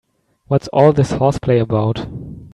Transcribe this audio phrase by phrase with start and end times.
[0.47, 2.07] What's all this horseplay about?